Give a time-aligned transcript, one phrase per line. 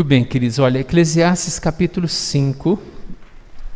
[0.00, 0.58] Muito bem, queridos.
[0.58, 2.80] Olha, Eclesiastes capítulo 5,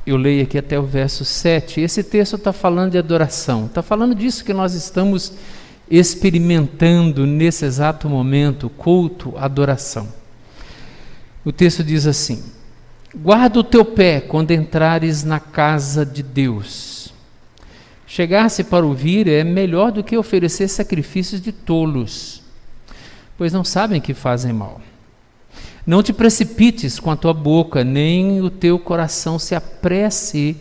[0.06, 1.82] eu leio aqui até o verso 7.
[1.82, 5.34] Esse texto está falando de adoração, está falando disso que nós estamos
[5.90, 10.08] experimentando nesse exato momento culto, adoração.
[11.44, 12.42] O texto diz assim:
[13.14, 17.12] Guarda o teu pé quando entrares na casa de Deus.
[18.06, 22.42] Chegar-se para ouvir é melhor do que oferecer sacrifícios de tolos,
[23.36, 24.80] pois não sabem que fazem mal.
[25.86, 30.56] Não te precipites com a tua boca, nem o teu coração se apresse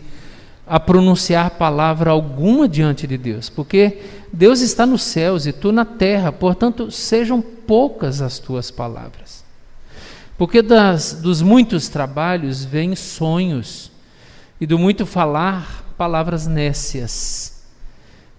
[0.66, 5.84] a pronunciar palavra alguma diante de Deus, porque Deus está nos céus e tu na
[5.84, 9.44] terra, portanto, sejam poucas as tuas palavras.
[10.36, 13.92] Porque das, dos muitos trabalhos vêm sonhos,
[14.60, 17.62] e do muito falar, palavras nécias.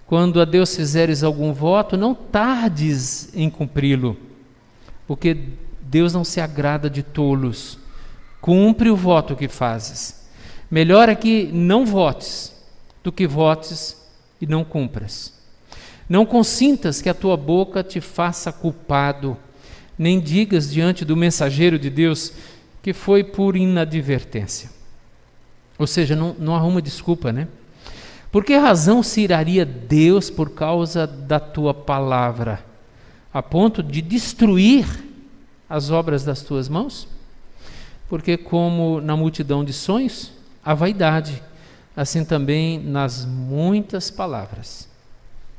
[0.07, 4.17] Quando a Deus fizeres algum voto, não tardes em cumpri-lo,
[5.07, 5.37] porque
[5.95, 7.79] Deus não se agrada de tolos.
[8.41, 10.27] Cumpre o voto que fazes.
[10.69, 12.53] Melhor é que não votes
[13.01, 14.05] do que votes
[14.41, 15.33] e não cumpras.
[16.09, 19.37] Não consintas que a tua boca te faça culpado,
[19.97, 22.33] nem digas diante do mensageiro de Deus
[22.83, 24.69] que foi por inadvertência.
[25.79, 27.47] Ou seja, não, não arruma desculpa, né?
[28.33, 32.65] Por que razão se iraria Deus por causa da tua palavra,
[33.33, 35.04] a ponto de destruir
[35.69, 37.07] as obras das tuas mãos?
[38.07, 40.31] Porque, como na multidão de sonhos,
[40.63, 41.41] a vaidade,
[41.95, 44.87] assim também nas muitas palavras.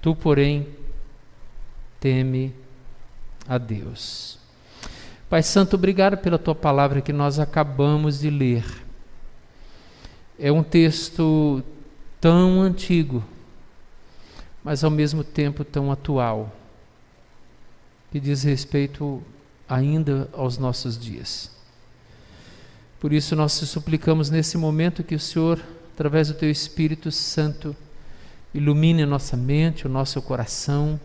[0.00, 0.68] Tu, porém,
[1.98, 2.54] teme
[3.48, 4.38] a Deus.
[5.28, 8.64] Pai Santo, obrigado pela tua palavra que nós acabamos de ler.
[10.38, 11.62] É um texto
[12.20, 13.24] tão antigo,
[14.62, 16.52] mas ao mesmo tempo tão atual,
[18.12, 19.22] que diz respeito
[19.68, 21.50] ainda aos nossos dias.
[23.00, 25.60] Por isso nós te suplicamos nesse momento que o Senhor,
[25.92, 27.76] através do teu Espírito Santo,
[28.54, 30.98] ilumine a nossa mente, o nosso coração,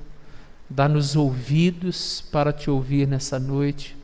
[0.69, 3.97] dá-nos ouvidos para te ouvir nessa noite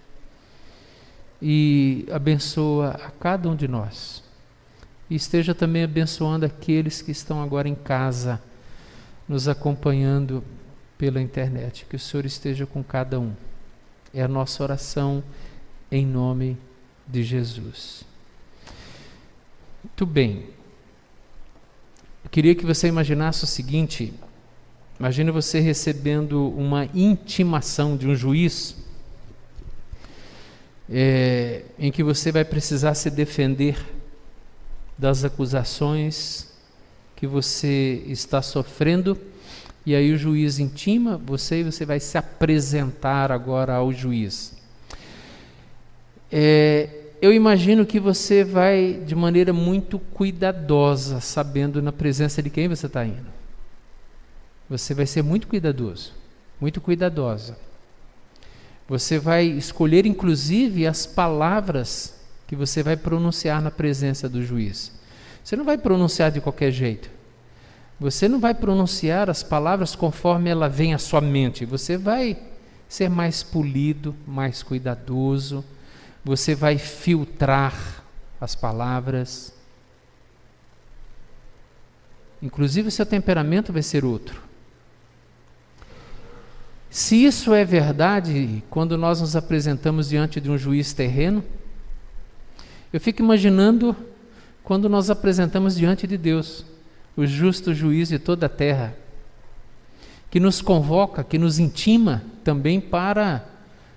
[1.42, 4.24] e abençoa a cada um de nós.
[5.10, 8.42] E esteja também abençoando aqueles que estão agora em casa,
[9.28, 10.44] nos acompanhando
[10.98, 11.86] pela internet.
[11.90, 13.32] Que o Senhor esteja com cada um.
[14.14, 15.24] É a nossa oração
[15.92, 16.58] em nome
[17.08, 18.04] de Jesus.
[19.84, 20.46] Muito bem.
[22.24, 24.14] Eu queria que você imaginasse o seguinte:
[25.00, 28.76] imagine você recebendo uma intimação de um juiz,
[30.90, 33.78] é, em que você vai precisar se defender
[34.98, 36.48] das acusações
[37.16, 39.18] que você está sofrendo
[39.88, 44.54] e aí o juiz intima você e você vai se apresentar agora ao juiz.
[46.30, 46.90] É,
[47.22, 52.86] eu imagino que você vai de maneira muito cuidadosa, sabendo na presença de quem você
[52.86, 53.32] está indo.
[54.70, 56.12] Você vai ser muito cuidadoso,
[56.60, 57.58] muito cuidadosa.
[58.90, 62.14] Você vai escolher, inclusive, as palavras
[62.46, 64.92] que você vai pronunciar na presença do juiz.
[65.42, 67.17] Você não vai pronunciar de qualquer jeito.
[68.00, 71.66] Você não vai pronunciar as palavras conforme ela vem à sua mente.
[71.66, 72.38] Você vai
[72.88, 75.66] ser mais polido, mais cuidadoso.
[76.24, 78.04] Você vai filtrar
[78.40, 79.54] as palavras.
[82.42, 84.44] Inclusive, o seu temperamento vai ser outro.
[86.90, 91.44] Se isso é verdade, quando nós nos apresentamos diante de um juiz terreno,
[92.94, 93.96] eu fico imaginando
[94.64, 96.64] quando nós apresentamos diante de Deus
[97.18, 98.96] o justo juiz de toda a terra,
[100.30, 103.44] que nos convoca, que nos intima também para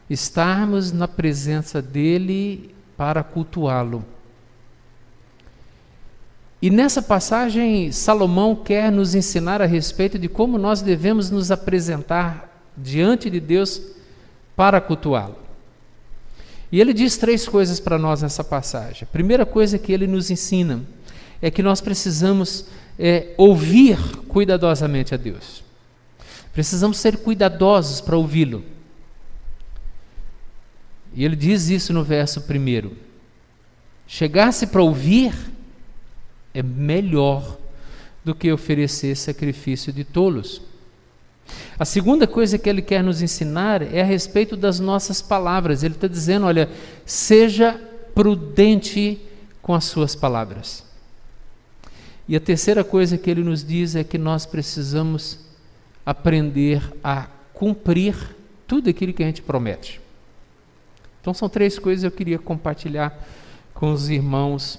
[0.08, 4.04] estarmos na presença dele para cultuá-lo.
[6.62, 12.50] E nessa passagem, Salomão quer nos ensinar a respeito de como nós devemos nos apresentar
[12.77, 13.80] diante de Deus
[14.56, 15.36] para cultuá-lo.
[16.72, 19.03] E ele diz três coisas para nós nessa passagem.
[19.03, 20.83] A primeira coisa que ele nos ensina
[21.42, 22.66] é que nós precisamos
[22.98, 23.98] é, ouvir
[24.28, 25.63] cuidadosamente a Deus.
[26.53, 28.65] Precisamos ser cuidadosos para ouvi-lo.
[31.15, 32.97] E ele diz isso no verso primeiro.
[34.07, 35.34] Chegar-se para ouvir
[36.53, 37.57] é melhor
[38.25, 40.60] do que oferecer sacrifício de tolos.
[41.78, 45.83] A segunda coisa que ele quer nos ensinar é a respeito das nossas palavras.
[45.83, 46.69] Ele está dizendo: olha,
[47.04, 47.81] seja
[48.15, 49.21] prudente
[49.63, 50.84] com as suas palavras.
[52.30, 55.41] E a terceira coisa que ele nos diz é que nós precisamos
[56.06, 58.15] aprender a cumprir
[58.68, 60.00] tudo aquilo que a gente promete.
[61.21, 63.21] Então são três coisas que eu queria compartilhar
[63.74, 64.78] com os irmãos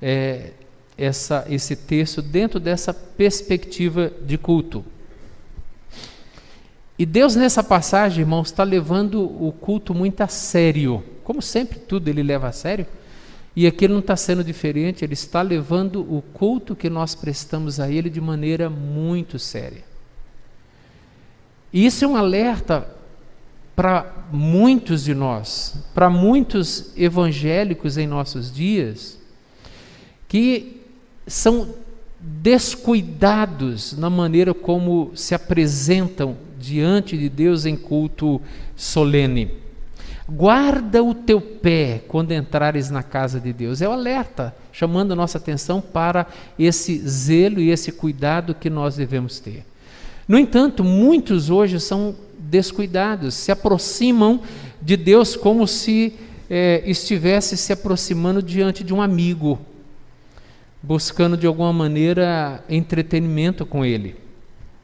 [0.00, 0.52] é,
[0.96, 4.82] essa, esse texto dentro dessa perspectiva de culto.
[6.98, 11.04] E Deus nessa passagem, irmãos, está levando o culto muito a sério.
[11.22, 12.86] Como sempre, tudo ele leva a sério.
[13.56, 17.80] E aqui ele não está sendo diferente, ele está levando o culto que nós prestamos
[17.80, 19.84] a ele de maneira muito séria.
[21.72, 22.88] E isso é um alerta
[23.74, 29.18] para muitos de nós, para muitos evangélicos em nossos dias,
[30.26, 30.82] que
[31.26, 31.74] são
[32.20, 38.40] descuidados na maneira como se apresentam diante de Deus em culto
[38.74, 39.52] solene.
[40.30, 43.80] Guarda o teu pé quando entrares na casa de Deus.
[43.80, 46.26] É o alerta, chamando nossa atenção para
[46.58, 49.64] esse zelo e esse cuidado que nós devemos ter.
[50.28, 54.42] No entanto, muitos hoje são descuidados, se aproximam
[54.82, 56.12] de Deus como se
[56.50, 59.58] é, estivesse se aproximando diante de um amigo,
[60.82, 64.14] buscando de alguma maneira entretenimento com Ele.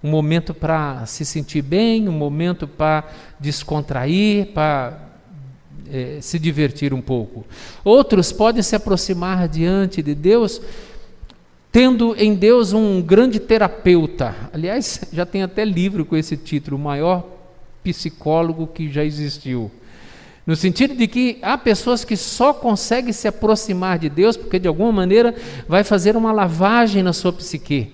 [0.02, 3.05] Um momento para se sentir bem, um momento para
[3.38, 5.14] descontrair, para
[5.93, 7.45] é, se divertir um pouco.
[7.85, 10.61] Outros podem se aproximar diante de Deus
[11.75, 14.33] tendo em Deus um grande terapeuta.
[14.53, 17.27] Aliás, já tem até livro com esse título, o maior
[17.83, 19.69] psicólogo que já existiu.
[20.47, 24.69] No sentido de que há pessoas que só conseguem se aproximar de Deus porque de
[24.69, 25.35] alguma maneira
[25.67, 27.93] vai fazer uma lavagem na sua psique,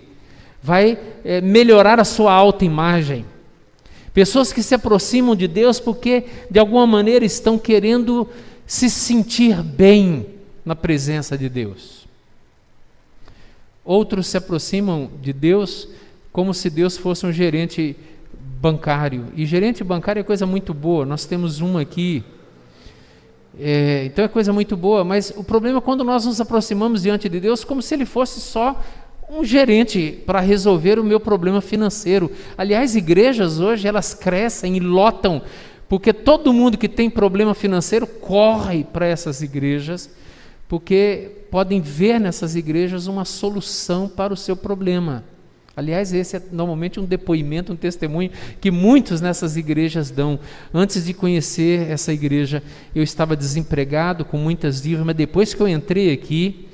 [0.62, 3.24] vai é, melhorar a sua autoimagem.
[4.12, 8.28] Pessoas que se aproximam de Deus porque de alguma maneira estão querendo
[8.66, 10.26] se sentir bem
[10.64, 12.06] na presença de Deus.
[13.84, 15.88] Outros se aproximam de Deus
[16.32, 17.96] como se Deus fosse um gerente
[18.60, 19.26] bancário.
[19.34, 22.22] E gerente bancário é coisa muito boa, nós temos um aqui.
[23.58, 27.28] É, então é coisa muito boa, mas o problema é quando nós nos aproximamos diante
[27.28, 28.80] de Deus como se ele fosse só
[29.30, 32.30] um gerente para resolver o meu problema financeiro.
[32.58, 35.42] Aliás, igrejas hoje elas crescem e lotam,
[35.88, 40.10] porque todo mundo que tem problema financeiro corre para essas igrejas
[40.70, 45.24] porque podem ver nessas igrejas uma solução para o seu problema.
[45.74, 48.30] Aliás, esse é normalmente um depoimento, um testemunho
[48.60, 50.38] que muitos nessas igrejas dão.
[50.72, 52.62] Antes de conhecer essa igreja,
[52.94, 56.68] eu estava desempregado, com muitas dívidas, mas depois que eu entrei aqui,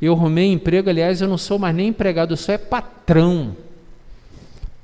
[0.00, 0.88] eu arrumei emprego.
[0.88, 3.56] Aliás, eu não sou mais nem empregado, eu sou é patrão.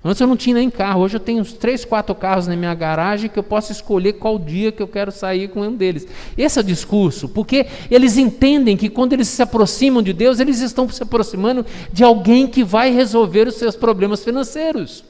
[0.06, 2.74] Antes eu não tinha nem carro, hoje eu tenho uns três, quatro carros na minha
[2.74, 6.06] garagem que eu posso escolher qual dia que eu quero sair com um deles.
[6.36, 10.60] Esse é o discurso, porque eles entendem que quando eles se aproximam de Deus, eles
[10.60, 15.02] estão se aproximando de alguém que vai resolver os seus problemas financeiros.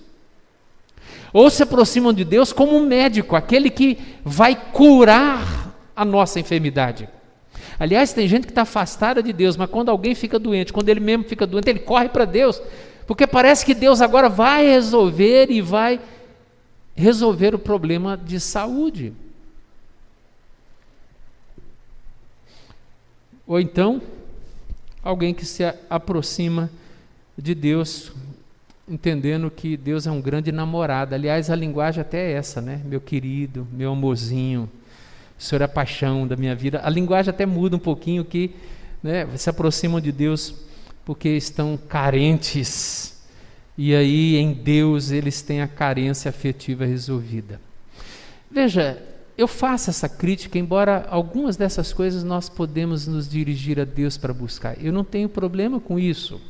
[1.32, 7.08] Ou se aproximam de Deus como um médico, aquele que vai curar a nossa enfermidade.
[7.78, 11.00] Aliás, tem gente que está afastada de Deus, mas quando alguém fica doente, quando ele
[11.00, 12.60] mesmo fica doente, ele corre para Deus
[13.06, 16.00] porque parece que Deus agora vai resolver e vai
[16.94, 19.12] resolver o problema de saúde.
[23.46, 24.00] Ou então,
[25.02, 26.70] alguém que se aproxima
[27.36, 28.10] de Deus,
[28.88, 31.14] entendendo que Deus é um grande namorado.
[31.14, 32.80] Aliás, a linguagem até é essa, né?
[32.86, 34.70] Meu querido, meu amorzinho,
[35.44, 36.80] o Senhor é a paixão da minha vida.
[36.82, 38.52] A linguagem até muda um pouquinho que
[39.02, 40.54] né, se aproximam de Deus
[41.04, 43.22] porque estão carentes.
[43.76, 47.60] E aí em Deus eles têm a carência afetiva resolvida.
[48.50, 49.02] Veja,
[49.36, 54.32] eu faço essa crítica, embora algumas dessas coisas nós podemos nos dirigir a Deus para
[54.32, 54.82] buscar.
[54.82, 56.40] Eu não tenho problema com isso.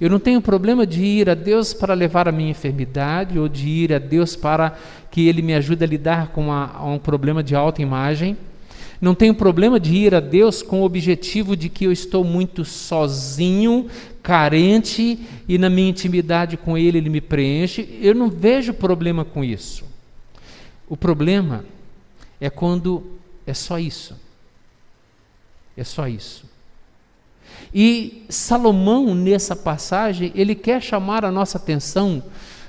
[0.00, 3.68] Eu não tenho problema de ir a Deus para levar a minha enfermidade ou de
[3.68, 4.76] ir a Deus para
[5.10, 8.36] que Ele me ajude a lidar com uma, um problema de autoimagem.
[9.00, 12.64] Não tenho problema de ir a Deus com o objetivo de que eu estou muito
[12.64, 13.88] sozinho,
[14.22, 17.98] carente e na minha intimidade com Ele Ele me preenche.
[18.00, 19.84] Eu não vejo problema com isso.
[20.88, 21.64] O problema
[22.40, 24.16] é quando é só isso.
[25.76, 26.51] É só isso.
[27.74, 32.22] E Salomão, nessa passagem, ele quer chamar a nossa atenção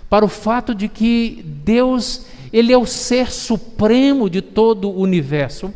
[0.09, 5.73] para o fato de que Deus, ele é o ser supremo de todo o universo.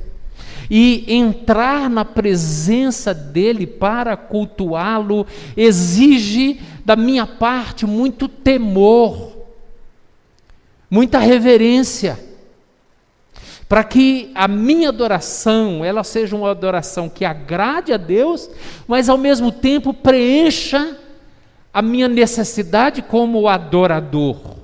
[0.69, 9.31] E entrar na presença dele para cultuá-lo exige da minha parte muito temor,
[10.89, 12.26] muita reverência,
[13.67, 18.49] para que a minha adoração, ela seja uma adoração que agrade a Deus,
[18.87, 20.97] mas ao mesmo tempo preencha
[21.73, 24.55] a minha necessidade como adorador.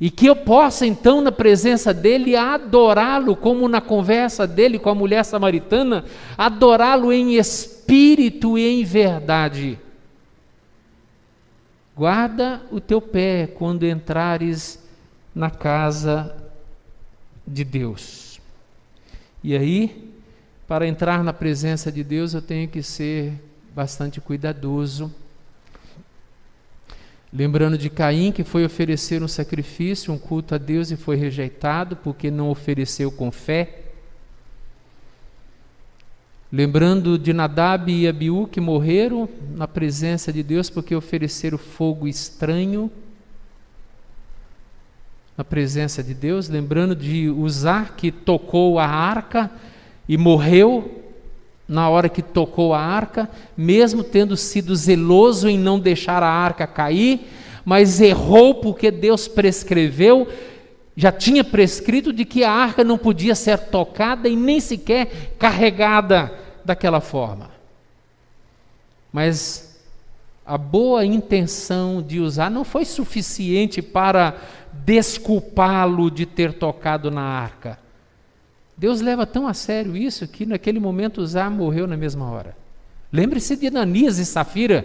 [0.00, 4.94] E que eu possa então, na presença dele, adorá-lo, como na conversa dele com a
[4.94, 6.04] mulher samaritana,
[6.36, 9.78] adorá-lo em espírito e em verdade.
[11.94, 14.82] Guarda o teu pé quando entrares
[15.34, 16.45] na casa
[17.46, 18.40] de Deus.
[19.42, 20.12] E aí,
[20.66, 23.32] para entrar na presença de Deus, eu tenho que ser
[23.74, 25.12] bastante cuidadoso
[27.32, 31.94] Lembrando de Caim, que foi oferecer um sacrifício, um culto a Deus e foi rejeitado
[31.96, 33.80] porque não ofereceu com fé.
[36.50, 42.90] Lembrando de Nadab e Abiú, que morreram na presença de Deus porque ofereceram fogo estranho
[45.36, 46.48] na presença de Deus.
[46.48, 49.50] Lembrando de Uzar, que tocou a arca
[50.08, 51.02] e morreu
[51.68, 56.66] na hora que tocou a arca, mesmo tendo sido zeloso em não deixar a arca
[56.66, 57.26] cair,
[57.64, 60.28] mas errou porque Deus prescreveu,
[60.96, 66.32] já tinha prescrito de que a arca não podia ser tocada e nem sequer carregada
[66.64, 67.50] daquela forma.
[69.12, 69.80] Mas
[70.46, 74.36] a boa intenção de usar não foi suficiente para
[74.86, 77.76] desculpá-lo de ter tocado na arca.
[78.76, 82.56] Deus leva tão a sério isso que naquele momento Uzá morreu na mesma hora.
[83.12, 84.84] Lembre-se de Ananias e Safira,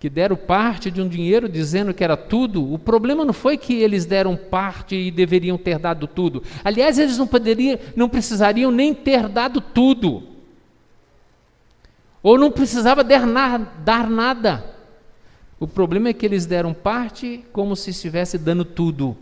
[0.00, 2.72] que deram parte de um dinheiro dizendo que era tudo.
[2.72, 6.42] O problema não foi que eles deram parte e deveriam ter dado tudo.
[6.64, 10.24] Aliás, eles não poderiam, não precisariam nem ter dado tudo.
[12.20, 13.26] Ou não precisava dar
[14.10, 14.73] nada.
[15.58, 19.16] O problema é que eles deram parte como se estivesse dando tudo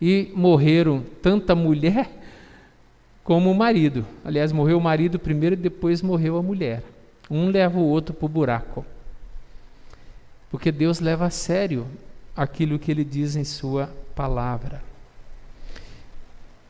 [0.00, 2.10] e morreram tanto a mulher
[3.22, 4.06] como o marido.
[4.24, 6.82] Aliás, morreu o marido primeiro e depois morreu a mulher.
[7.30, 8.84] Um leva o outro para o buraco.
[10.50, 11.86] Porque Deus leva a sério
[12.36, 14.82] aquilo que ele diz em Sua palavra.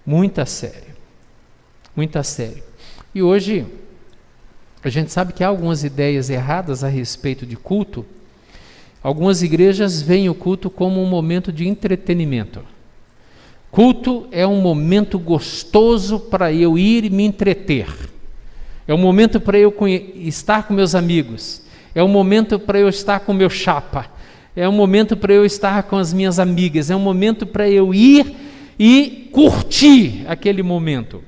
[0.04, 0.94] Muito a sério.
[1.94, 2.62] Muito a sério.
[3.14, 3.66] E hoje,
[4.82, 8.04] a gente sabe que há algumas ideias erradas a respeito de culto.
[9.02, 12.60] Algumas igrejas veem o culto como um momento de entretenimento.
[13.70, 17.86] Culto é um momento gostoso para eu ir e me entreter.
[18.86, 19.72] É um momento para eu
[20.16, 21.62] estar com meus amigos.
[21.94, 24.06] É um momento para eu estar com meu chapa.
[24.54, 26.90] É um momento para eu estar com as minhas amigas.
[26.90, 28.34] É um momento para eu ir
[28.78, 31.22] e curtir aquele momento.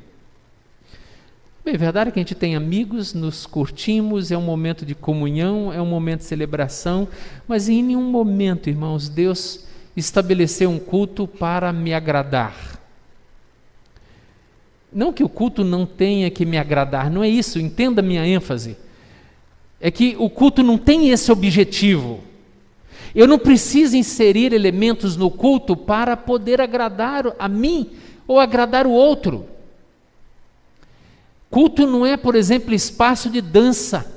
[1.64, 5.72] Bem, é verdade que a gente tem amigos, nos curtimos, é um momento de comunhão,
[5.72, 7.06] é um momento de celebração,
[7.46, 9.64] mas em nenhum momento, irmãos, Deus
[9.96, 12.80] estabelecer um culto para me agradar.
[14.92, 18.76] Não que o culto não tenha que me agradar, não é isso, entenda minha ênfase.
[19.80, 22.24] É que o culto não tem esse objetivo.
[23.14, 27.88] Eu não preciso inserir elementos no culto para poder agradar a mim
[28.26, 29.46] ou agradar o outro.
[31.52, 34.10] Culto não é, por exemplo, espaço de dança.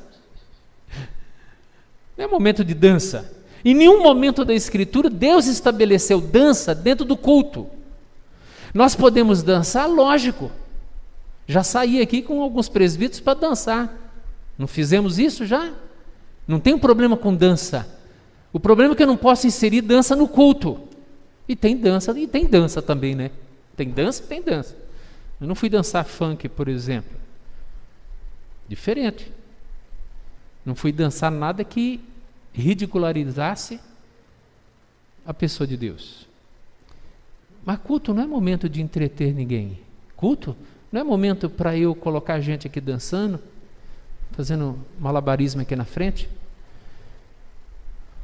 [2.18, 3.30] Não é momento de dança.
[3.66, 7.68] Em nenhum momento da Escritura Deus estabeleceu dança dentro do culto.
[8.74, 10.50] Nós podemos dançar, lógico.
[11.46, 13.94] Já saí aqui com alguns presbíteros para dançar.
[14.58, 15.74] Não fizemos isso já?
[16.48, 17.86] Não tem problema com dança.
[18.54, 20.80] O problema é que eu não posso inserir dança no culto.
[21.50, 23.30] E tem dança, e tem dança também, né?
[23.76, 24.74] Tem dança, tem dança.
[25.42, 27.25] Eu não fui dançar funk, por exemplo.
[28.68, 29.32] Diferente.
[30.66, 32.04] Não fui dançar nada que
[32.54, 33.80] ridicularizasse
[35.26, 36.28] a pessoa de Deus.
[37.66, 39.80] Mas culto não é momento de entreter ninguém.
[40.16, 40.56] Culto
[40.92, 43.40] não é momento para eu colocar gente aqui dançando,
[44.32, 46.30] fazendo malabarismo aqui na frente.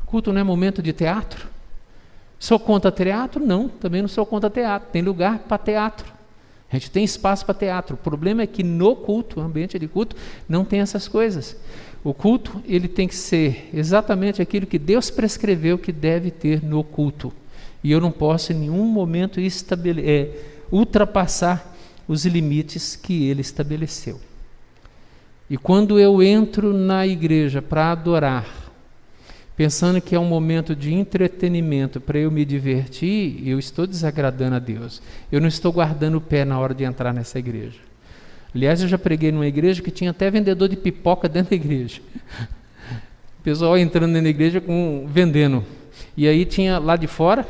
[0.05, 1.48] Culto não é momento de teatro.
[2.39, 3.45] Sou contra teatro?
[3.45, 4.89] Não, também não sou contra teatro.
[4.91, 6.12] Tem lugar para teatro.
[6.71, 7.95] A gente tem espaço para teatro.
[7.95, 10.15] O problema é que no culto, ambiente de culto,
[10.47, 11.57] não tem essas coisas.
[12.03, 16.83] O culto, ele tem que ser exatamente aquilo que Deus prescreveu que deve ter no
[16.83, 17.33] culto.
[17.83, 20.29] E eu não posso em nenhum momento é,
[20.71, 21.75] ultrapassar
[22.07, 24.19] os limites que ele estabeleceu.
[25.49, 28.45] E quando eu entro na igreja para adorar,
[29.62, 34.60] pensando que é um momento de entretenimento para eu me divertir, eu estou desagradando a
[34.60, 35.03] Deus.
[35.32, 37.77] Eu não estou guardando o pé na hora de entrar nessa igreja.
[38.56, 42.01] Aliás, eu já preguei numa igreja que tinha até vendedor de pipoca dentro da igreja.
[43.39, 45.63] O pessoal entrando da igreja com vendendo.
[46.18, 47.46] E aí tinha lá de fora,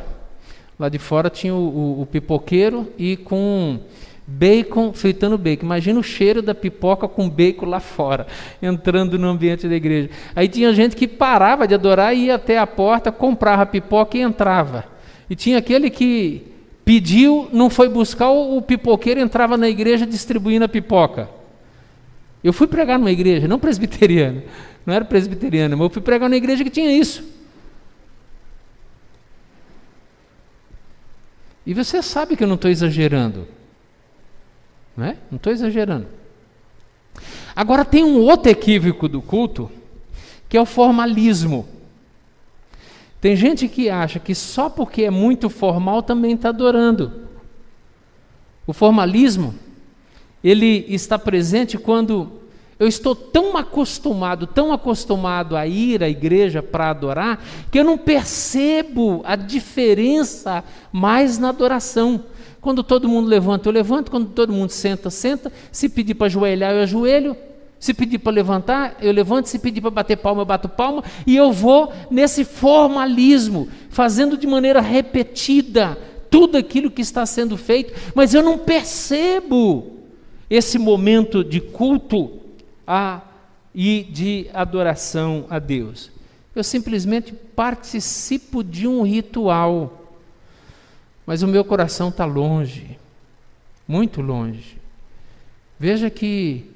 [0.77, 3.79] lá de fora tinha o, o, o pipoqueiro e com
[4.33, 5.65] Bacon, fritando bacon.
[5.65, 8.25] Imagina o cheiro da pipoca com bacon lá fora,
[8.61, 10.09] entrando no ambiente da igreja.
[10.33, 14.21] Aí tinha gente que parava de adorar, ia até a porta, comprava a pipoca e
[14.21, 14.85] entrava.
[15.29, 16.43] E tinha aquele que
[16.85, 21.29] pediu, não foi buscar, o pipoqueiro entrava na igreja distribuindo a pipoca.
[22.43, 24.43] Eu fui pregar numa igreja, não presbiteriana,
[24.85, 27.23] não era presbiteriana, mas eu fui pregar numa igreja que tinha isso.
[31.65, 33.47] E você sabe que eu não estou exagerando.
[35.01, 35.17] Não é?
[35.31, 36.05] Não estou exagerando.
[37.55, 39.71] Agora tem um outro equívoco do culto,
[40.47, 41.67] que é o formalismo.
[43.19, 47.11] Tem gente que acha que só porque é muito formal também está adorando.
[48.67, 49.55] O formalismo,
[50.43, 52.33] ele está presente quando
[52.77, 57.97] eu estou tão acostumado, tão acostumado a ir à igreja para adorar, que eu não
[57.97, 62.23] percebo a diferença mais na adoração.
[62.61, 64.11] Quando todo mundo levanta, eu levanto.
[64.11, 65.51] Quando todo mundo senta, senta.
[65.71, 67.35] Se pedir para ajoelhar, eu ajoelho.
[67.79, 69.47] Se pedir para levantar, eu levanto.
[69.47, 71.03] Se pedir para bater palma, eu bato palma.
[71.25, 75.97] E eu vou nesse formalismo, fazendo de maneira repetida
[76.31, 79.97] tudo aquilo que está sendo feito, mas eu não percebo
[80.49, 82.39] esse momento de culto
[82.87, 83.21] a,
[83.75, 86.09] e de adoração a Deus.
[86.55, 90.00] Eu simplesmente participo de um ritual,
[91.25, 92.97] mas o meu coração está longe,
[93.87, 94.77] muito longe.
[95.79, 96.69] Veja que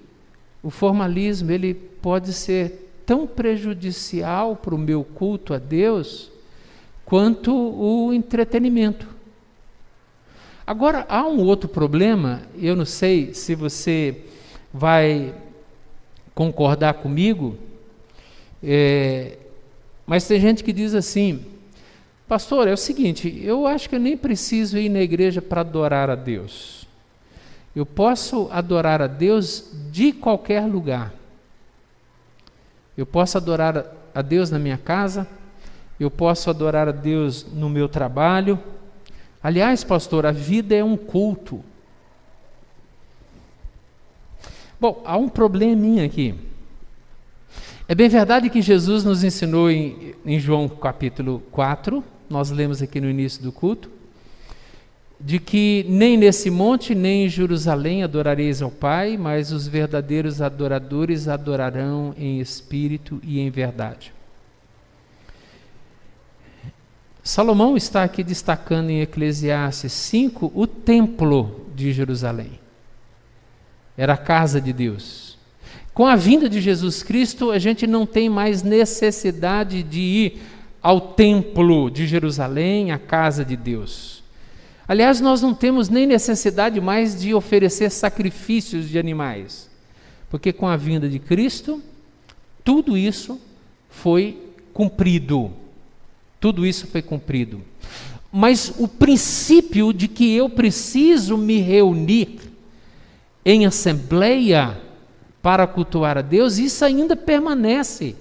[0.63, 6.31] o formalismo ele pode ser tão prejudicial para o meu culto a Deus
[7.05, 9.07] quanto o entretenimento.
[10.65, 14.23] Agora, há um outro problema, eu não sei se você
[14.73, 15.35] vai
[16.33, 17.55] concordar comigo,
[18.63, 19.37] é,
[20.07, 21.45] mas tem gente que diz assim:
[22.27, 26.10] Pastor, é o seguinte, eu acho que eu nem preciso ir na igreja para adorar
[26.10, 26.88] a Deus.
[27.75, 31.13] Eu posso adorar a Deus de qualquer lugar.
[32.97, 35.28] Eu posso adorar a Deus na minha casa,
[35.99, 38.58] eu posso adorar a Deus no meu trabalho.
[39.43, 41.63] Aliás, pastor, a vida é um culto.
[44.80, 46.34] Bom, há um probleminha aqui.
[47.88, 52.99] É bem verdade que Jesus nos ensinou em, em João capítulo 4, nós lemos aqui
[52.99, 53.89] no início do culto,
[55.19, 61.27] de que nem nesse monte nem em Jerusalém adorareis ao Pai, mas os verdadeiros adoradores
[61.27, 64.13] adorarão em espírito e em verdade.
[67.23, 72.59] Salomão está aqui destacando em Eclesiastes 5 o templo de Jerusalém
[73.97, 75.38] era a casa de Deus.
[75.93, 80.41] Com a vinda de Jesus Cristo, a gente não tem mais necessidade de ir
[80.86, 84.24] ao templo de Jerusalém, a casa de Deus.
[84.88, 89.67] Aliás, nós não temos nem necessidade mais de oferecer sacrifícios de animais,
[90.30, 91.82] porque com a vinda de Cristo,
[92.63, 93.41] tudo isso
[93.89, 94.39] foi
[94.76, 95.52] cumprido.
[96.39, 97.63] Tudo isso foi cumprido.
[98.32, 102.38] Mas o princípio de que eu preciso me reunir
[103.43, 104.80] em assembleia
[105.41, 108.15] para cultuar a Deus, isso ainda permanece.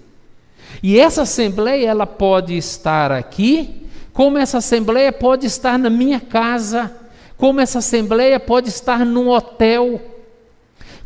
[0.85, 6.94] E essa assembleia ela pode estar aqui, como essa assembleia pode estar na minha casa,
[7.38, 9.99] como essa assembleia pode estar num hotel,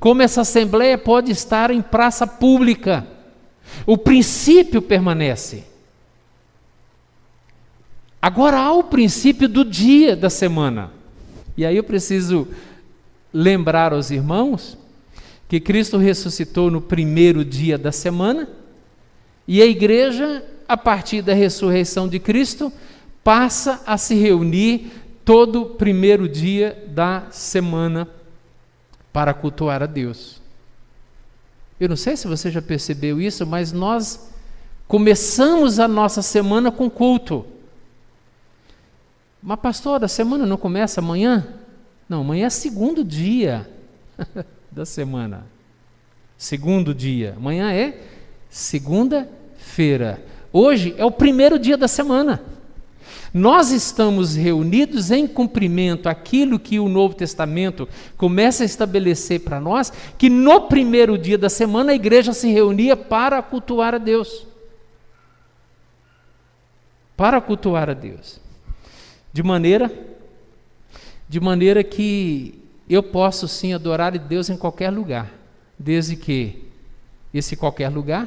[0.01, 3.07] como essa assembleia pode estar em praça pública.
[3.87, 5.63] O princípio permanece.
[8.21, 10.91] Agora há o princípio do dia da semana.
[11.57, 12.49] E aí eu preciso
[13.33, 14.77] lembrar aos irmãos
[15.49, 18.58] que Cristo ressuscitou no primeiro dia da semana
[19.49, 22.71] e a igreja, a partir da ressurreição de Cristo,
[23.25, 24.93] passa a se reunir
[25.25, 28.07] todo primeiro dia da semana
[29.11, 30.43] para cultuar a Deus.
[31.81, 34.31] Eu não sei se você já percebeu isso, mas nós
[34.87, 37.47] começamos a nossa semana com culto.
[39.43, 41.55] Mas, pastor, a semana não começa amanhã?
[42.07, 43.67] Não, amanhã é segundo dia
[44.71, 45.47] da semana.
[46.37, 47.35] Segundo dia.
[47.37, 48.03] Amanhã é
[49.69, 50.21] segunda-feira.
[50.53, 52.43] Hoje é o primeiro dia da semana.
[53.33, 59.93] Nós estamos reunidos em cumprimento aquilo que o Novo Testamento começa a estabelecer para nós,
[60.17, 64.47] que no primeiro dia da semana a igreja se reunia para cultuar a Deus.
[67.17, 68.41] Para cultuar a Deus.
[69.33, 69.93] De maneira
[71.29, 75.31] de maneira que eu posso sim adorar a Deus em qualquer lugar,
[75.79, 76.65] desde que
[77.35, 78.27] esse qualquer lugar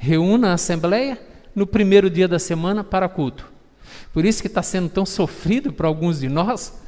[0.00, 1.20] reúna a assembleia
[1.54, 3.46] no primeiro dia da semana para culto.
[4.14, 6.82] Por isso que está sendo tão sofrido para alguns de nós,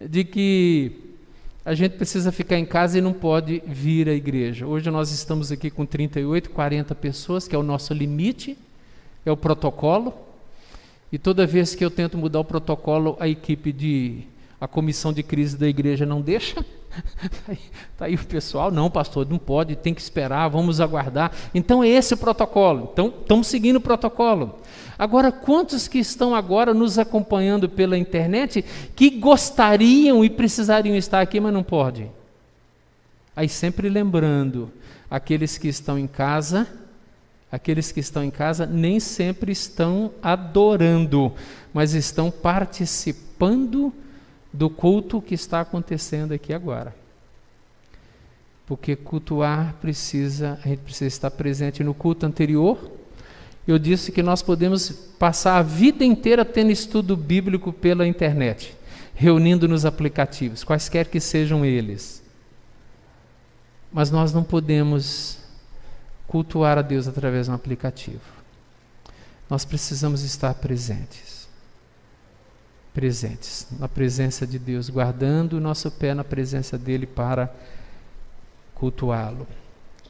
[0.00, 0.92] de que
[1.64, 4.64] a gente precisa ficar em casa e não pode vir à igreja.
[4.64, 8.56] Hoje nós estamos aqui com 38, 40 pessoas, que é o nosso limite,
[9.26, 10.14] é o protocolo.
[11.10, 14.22] E toda vez que eu tento mudar o protocolo, a equipe de
[14.60, 16.64] a comissão de crise da igreja não deixa.
[17.92, 21.32] Está aí o pessoal, não, pastor, não pode, tem que esperar, vamos aguardar.
[21.54, 22.90] Então é esse o protocolo.
[22.92, 24.58] Então estamos seguindo o protocolo.
[24.98, 31.40] Agora, quantos que estão agora nos acompanhando pela internet que gostariam e precisariam estar aqui,
[31.40, 32.08] mas não pode?
[33.34, 34.70] Aí sempre lembrando,
[35.10, 36.68] aqueles que estão em casa,
[37.50, 41.32] aqueles que estão em casa nem sempre estão adorando,
[41.72, 43.92] mas estão participando
[44.52, 46.94] do culto que está acontecendo aqui agora.
[48.66, 52.90] Porque cultuar precisa, a gente precisa estar presente no culto anterior.
[53.66, 58.76] Eu disse que nós podemos passar a vida inteira tendo estudo bíblico pela internet,
[59.14, 62.22] reunindo nos aplicativos, quaisquer que sejam eles.
[63.92, 65.38] Mas nós não podemos
[66.26, 68.20] cultuar a Deus através de um aplicativo.
[69.48, 71.41] Nós precisamos estar presentes
[72.94, 77.52] presentes na presença de Deus, guardando o nosso pé na presença dele para
[78.74, 79.46] cultuá-lo,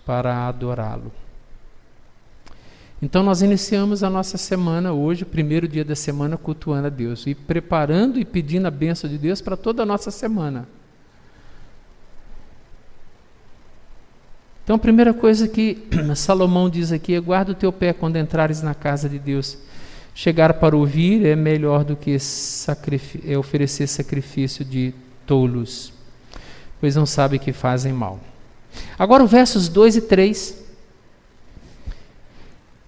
[0.04, 1.12] para adorá-lo.
[3.00, 7.26] Então nós iniciamos a nossa semana hoje, o primeiro dia da semana, cultuando a Deus
[7.26, 10.68] e preparando e pedindo a bênção de Deus para toda a nossa semana.
[14.62, 18.62] Então a primeira coisa que Salomão diz aqui é: guarda o teu pé quando entrares
[18.62, 19.58] na casa de Deus
[20.14, 22.16] Chegar para ouvir é melhor do que
[23.26, 24.92] é oferecer sacrifício de
[25.26, 25.92] tolos,
[26.80, 28.20] pois não sabem que fazem mal.
[28.98, 30.62] Agora, os versos 2 e 3.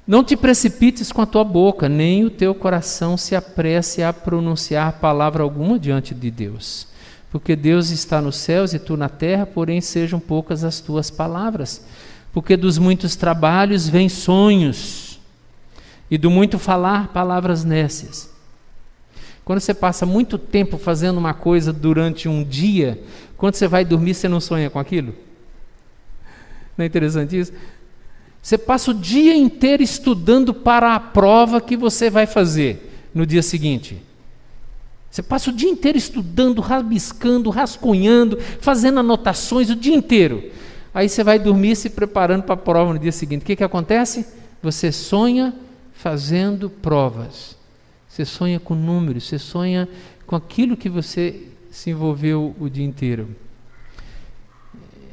[0.07, 5.01] Não te precipites com a tua boca, nem o teu coração se apresse a pronunciar
[5.01, 6.87] palavra alguma diante de Deus.
[7.31, 11.83] Porque Deus está nos céus e tu na terra, porém sejam poucas as tuas palavras.
[12.35, 15.04] Porque dos muitos trabalhos vêm sonhos
[16.15, 18.31] e do muito falar palavras nécias.
[19.45, 23.03] Quando você passa muito tempo fazendo uma coisa durante um dia,
[23.37, 25.13] quando você vai dormir, você não sonha com aquilo?
[26.79, 27.53] Não é interessante isso?
[28.41, 33.43] Você passa o dia inteiro estudando para a prova que você vai fazer no dia
[33.43, 34.01] seguinte.
[35.11, 40.45] Você passa o dia inteiro estudando, rabiscando, rascunhando, fazendo anotações o dia inteiro.
[40.95, 43.43] Aí você vai dormir se preparando para a prova no dia seguinte.
[43.43, 44.25] O que, que acontece?
[44.63, 45.53] Você sonha
[46.05, 47.57] fazendo provas.
[48.07, 49.89] Você sonha com números, você sonha
[50.27, 53.35] com aquilo que você se envolveu o dia inteiro.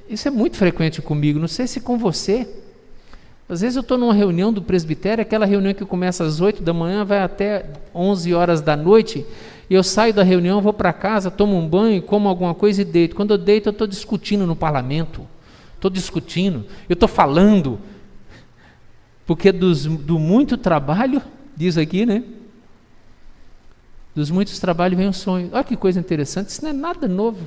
[0.09, 2.45] Isso é muito frequente comigo, não sei se com você.
[3.47, 6.73] Às vezes eu estou numa reunião do presbitério, aquela reunião que começa às 8 da
[6.73, 9.25] manhã, vai até 11 horas da noite,
[9.69, 12.85] e eu saio da reunião, vou para casa, tomo um banho, como alguma coisa e
[12.85, 13.15] deito.
[13.15, 15.25] Quando eu deito, eu estou discutindo no parlamento,
[15.73, 17.79] estou discutindo, eu estou falando,
[19.31, 21.21] porque dos, do muito trabalho,
[21.55, 22.21] diz aqui, né?
[24.13, 25.49] Dos muitos trabalhos vem o sonho.
[25.53, 27.39] Olha que coisa interessante, isso não é nada novo.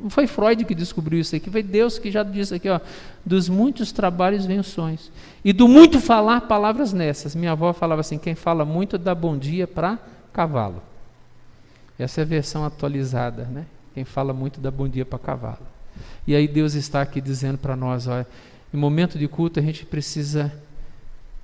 [0.00, 2.78] Não foi Freud que descobriu isso aqui, foi Deus que já disse aqui, ó.
[3.26, 5.10] Dos muitos trabalhos vem os sonhos.
[5.44, 7.34] E do muito falar, palavras nessas.
[7.34, 9.98] Minha avó falava assim: quem fala muito dá bom dia para
[10.32, 10.80] cavalo.
[11.98, 13.66] Essa é a versão atualizada, né?
[13.94, 15.66] Quem fala muito dá bom dia para cavalo.
[16.24, 18.28] E aí Deus está aqui dizendo para nós, olha,
[18.72, 20.52] em momento de culto a gente precisa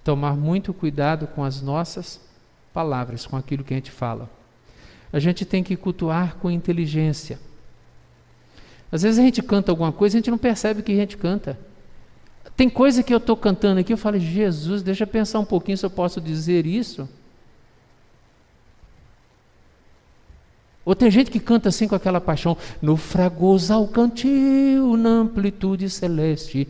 [0.09, 2.18] tomar muito cuidado com as nossas
[2.73, 4.31] palavras, com aquilo que a gente fala.
[5.12, 7.38] A gente tem que cultuar com inteligência.
[8.90, 11.18] Às vezes a gente canta alguma coisa e a gente não percebe que a gente
[11.18, 11.59] canta.
[12.57, 15.77] Tem coisa que eu estou cantando aqui, eu falo, Jesus, deixa eu pensar um pouquinho
[15.77, 17.07] se eu posso dizer isso.
[20.87, 25.90] Ou tem gente que canta assim com aquela paixão, no fragoso ao cantil, na amplitude
[25.90, 26.66] celeste.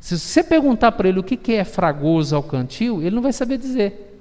[0.00, 3.58] Se você perguntar para ele o que é fragoso ao cantil, ele não vai saber
[3.58, 4.20] dizer.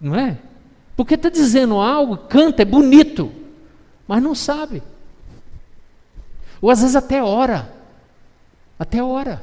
[0.00, 0.38] Não é?
[0.96, 3.32] Porque está dizendo algo, canta, é bonito,
[4.06, 4.82] mas não sabe.
[6.60, 7.74] Ou às vezes até ora.
[8.78, 9.42] Até ora.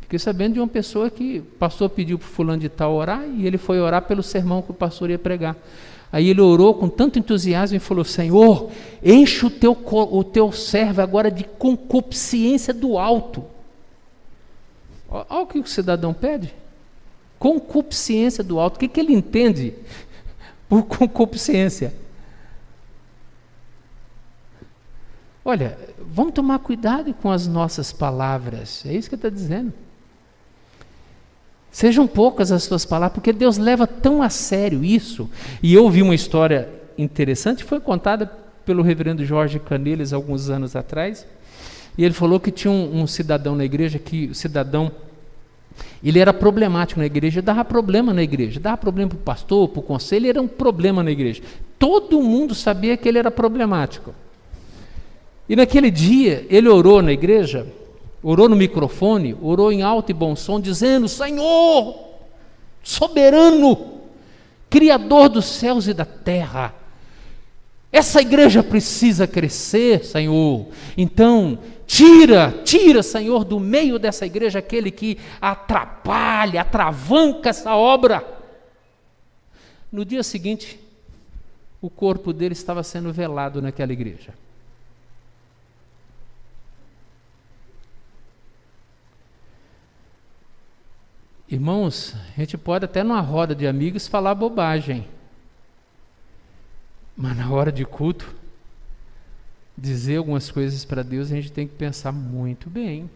[0.00, 3.24] Fiquei sabendo de uma pessoa que o pastor pediu para o fulano de tal orar
[3.26, 5.56] e ele foi orar pelo sermão que o pastor ia pregar.
[6.12, 8.70] Aí ele orou com tanto entusiasmo e falou: Senhor,
[9.02, 13.42] enche o teu, o teu servo agora de concupiscência do alto.
[15.08, 16.54] Olha o que o cidadão pede.
[17.38, 18.76] Concupiscência do alto.
[18.76, 19.74] O que, que ele entende
[20.68, 21.94] por concupiscência?
[25.44, 28.84] Olha, vamos tomar cuidado com as nossas palavras.
[28.86, 29.72] É isso que está dizendo.
[31.72, 35.28] Sejam poucas as tuas palavras, porque Deus leva tão a sério isso.
[35.62, 38.30] E eu ouvi uma história interessante, foi contada
[38.64, 41.26] pelo reverendo Jorge Caneles alguns anos atrás.
[41.96, 44.92] E ele falou que tinha um, um cidadão na igreja que o cidadão
[46.04, 49.80] ele era problemático na igreja, dava problema na igreja, dava problema para o pastor, para
[49.80, 51.42] o conselho, era um problema na igreja.
[51.78, 54.14] Todo mundo sabia que ele era problemático.
[55.48, 57.66] E naquele dia, ele orou na igreja,
[58.22, 61.98] orou no microfone, orou em alto e bom som, dizendo: Senhor,
[62.82, 63.92] soberano,
[64.70, 66.74] Criador dos céus e da terra,
[67.92, 70.66] essa igreja precisa crescer, Senhor.
[70.96, 78.26] Então, tira, tira, Senhor, do meio dessa igreja aquele que atrapalha, atravanca essa obra.
[79.92, 80.80] No dia seguinte,
[81.82, 84.32] o corpo dele estava sendo velado naquela igreja.
[91.52, 95.06] Irmãos, a gente pode até numa roda de amigos falar bobagem.
[97.14, 98.34] Mas na hora de culto,
[99.76, 103.10] dizer algumas coisas para Deus, a gente tem que pensar muito bem.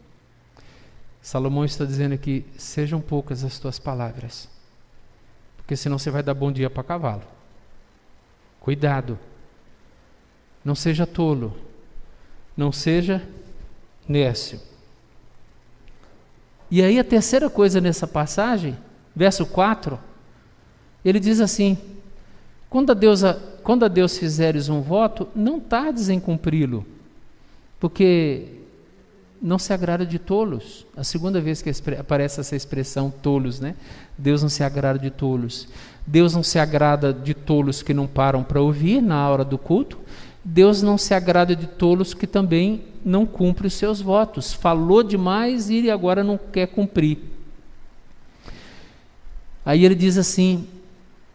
[1.23, 4.51] Salomão está dizendo aqui: sejam poucas as tuas palavras,
[5.57, 7.23] porque senão você vai dar bom dia para cavalo.
[8.61, 9.19] Cuidado,
[10.63, 11.57] não seja tolo,
[12.55, 13.27] não seja
[14.07, 14.61] nécio.
[16.71, 18.77] E aí a terceira coisa nessa passagem,
[19.15, 19.99] verso 4,
[21.05, 21.79] ele diz assim:
[22.69, 23.23] quando a Deus,
[23.63, 26.85] quando a Deus fizeres um voto, não tardes em cumpri-lo,
[27.79, 28.57] porque
[29.41, 30.87] não se agrada de tolos.
[30.97, 33.75] A segunda vez que aparece essa expressão tolos, né?
[34.17, 35.69] Deus não se agrada de tolos.
[36.07, 39.99] Deus não se agrada de tolos que não param para ouvir na hora do culto.
[40.49, 44.53] Deus não se agrada de tolos que também não cumprem os seus votos.
[44.53, 47.19] Falou demais e agora não quer cumprir.
[49.65, 50.65] Aí ele diz assim: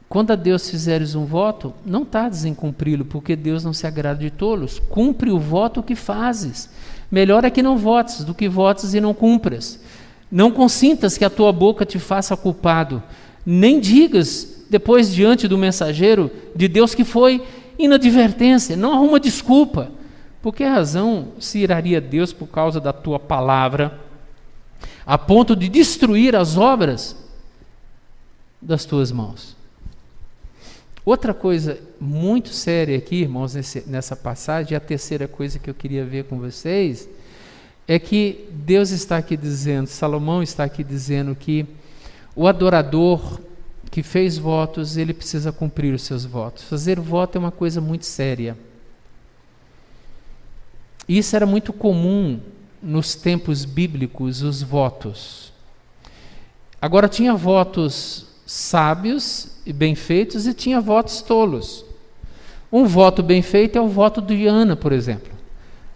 [0.07, 4.21] quando a Deus fizeres um voto, não tardes em cumpri-lo, porque Deus não se agrada
[4.21, 4.79] de tolos.
[4.79, 6.69] Cumpre o voto que fazes.
[7.11, 9.77] Melhor é que não votes do que votes e não cumpras.
[10.31, 13.03] Não consintas que a tua boca te faça culpado,
[13.45, 17.43] nem digas depois diante do mensageiro de Deus que foi
[17.83, 19.91] inadvertência, não arruma desculpa.
[20.41, 23.99] Por que razão se iraria Deus por causa da tua palavra,
[25.05, 27.15] a ponto de destruir as obras
[28.61, 29.55] das tuas mãos?
[31.03, 33.55] Outra coisa muito séria aqui, irmãos,
[33.87, 37.09] nessa passagem, a terceira coisa que eu queria ver com vocês,
[37.87, 41.65] é que Deus está aqui dizendo, Salomão está aqui dizendo que
[42.35, 43.39] o adorador
[43.91, 46.63] que fez votos, ele precisa cumprir os seus votos.
[46.63, 48.57] Fazer voto é uma coisa muito séria.
[51.07, 52.39] Isso era muito comum
[52.81, 55.51] nos tempos bíblicos, os votos.
[56.81, 61.85] Agora, tinha votos sábios e bem feitos e tinha votos tolos.
[62.71, 65.33] Um voto bem feito é o voto de Ana, por exemplo.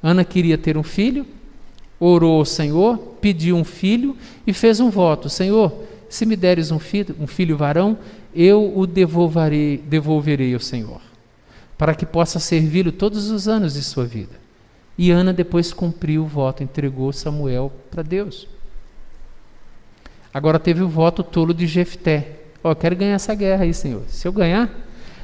[0.03, 1.25] Ana queria ter um filho,
[1.97, 5.73] orou ao Senhor, pediu um filho e fez um voto: Senhor,
[6.09, 7.97] se me deres um filho, um filho varão,
[8.33, 11.01] eu o devolverei, devolverei ao Senhor,
[11.77, 14.45] para que possa servi-lo todos os anos de sua vida.
[14.97, 18.47] E Ana depois cumpriu o voto, entregou Samuel para Deus.
[20.33, 22.39] Agora teve o voto tolo de Jefté.
[22.63, 24.03] Oh, eu quero ganhar essa guerra aí, Senhor.
[24.07, 24.69] Se eu ganhar,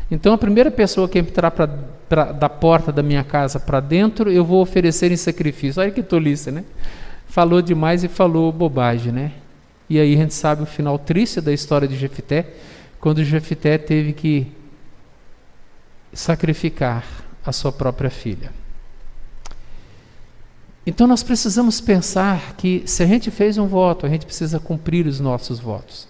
[0.09, 4.29] então a primeira pessoa que entrar pra, pra da porta da minha casa para dentro,
[4.29, 5.81] eu vou oferecer em sacrifício.
[5.81, 6.63] Olha que tolice, né?
[7.27, 9.31] Falou demais e falou bobagem, né?
[9.91, 12.53] E aí a gente sabe o final triste da história de Jefité,
[12.97, 14.47] quando Jefité teve que
[16.13, 17.05] sacrificar
[17.45, 18.53] a sua própria filha.
[20.87, 25.05] Então nós precisamos pensar que se a gente fez um voto, a gente precisa cumprir
[25.07, 26.07] os nossos votos.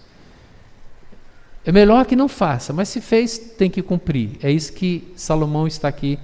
[1.64, 4.38] É melhor que não faça, mas se fez, tem que cumprir.
[4.44, 6.20] É isso que Salomão está aqui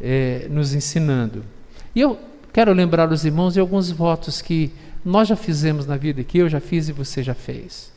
[0.00, 1.44] é, nos ensinando.
[1.94, 2.18] E eu
[2.50, 4.72] quero lembrar os irmãos de alguns votos que
[5.04, 7.92] nós já fizemos na vida, que eu já fiz e você já fez.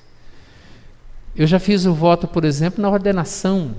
[1.35, 3.75] Eu já fiz o voto, por exemplo, na ordenação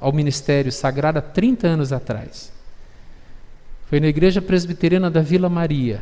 [0.00, 2.52] ao ministério sagrado há 30 anos atrás.
[3.88, 6.00] Foi na igreja presbiteriana da Vila Maria.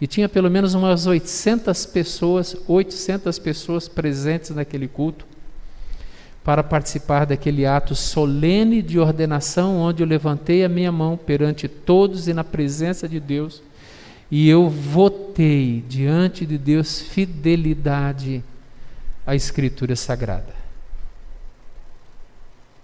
[0.00, 5.26] E tinha pelo menos umas 800 pessoas, 800 pessoas presentes naquele culto
[6.42, 12.28] para participar daquele ato solene de ordenação, onde eu levantei a minha mão perante todos
[12.28, 13.62] e na presença de Deus,
[14.30, 18.44] e eu votei diante de Deus fidelidade
[19.26, 20.54] à Escritura Sagrada.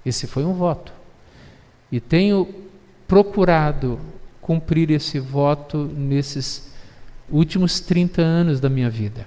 [0.04, 0.92] Esse foi um voto.
[1.90, 2.52] E tenho
[3.06, 4.00] procurado
[4.40, 6.72] cumprir esse voto nesses
[7.30, 9.26] últimos 30 anos da minha vida.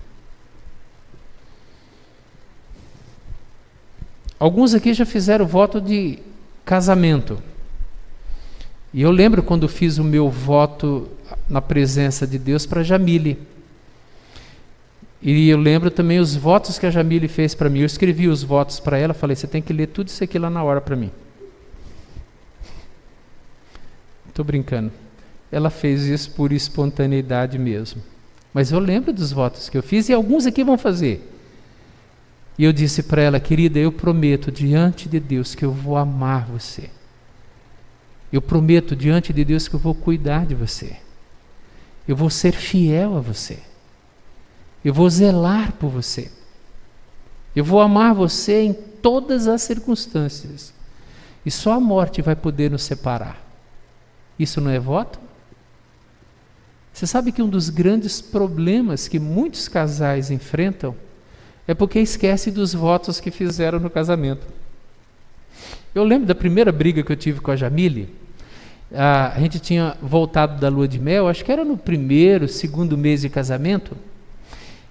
[4.37, 6.19] Alguns aqui já fizeram voto de
[6.63, 7.41] casamento.
[8.93, 11.09] E eu lembro quando fiz o meu voto
[11.49, 13.39] na presença de Deus para Jamile.
[15.21, 17.79] E eu lembro também os votos que a Jamile fez para mim.
[17.79, 20.49] Eu escrevi os votos para ela, falei: você tem que ler tudo isso aqui lá
[20.49, 21.11] na hora para mim.
[24.29, 24.91] Estou brincando.
[25.51, 28.01] Ela fez isso por espontaneidade mesmo.
[28.53, 31.27] Mas eu lembro dos votos que eu fiz e alguns aqui vão fazer.
[32.57, 36.45] E eu disse para ela, querida, eu prometo diante de Deus que eu vou amar
[36.45, 36.89] você.
[38.31, 40.97] Eu prometo diante de Deus que eu vou cuidar de você.
[42.09, 43.59] Eu vou ser fiel a você.
[44.83, 46.31] Eu vou zelar por você.
[47.55, 50.73] Eu vou amar você em todas as circunstâncias.
[51.45, 53.39] E só a morte vai poder nos separar.
[54.39, 55.19] Isso não é voto?
[56.91, 60.95] Você sabe que um dos grandes problemas que muitos casais enfrentam
[61.67, 64.47] é porque esquece dos votos que fizeram no casamento.
[65.93, 68.17] Eu lembro da primeira briga que eu tive com a Jamile.
[68.91, 73.21] A gente tinha voltado da lua de mel, acho que era no primeiro, segundo mês
[73.21, 73.95] de casamento.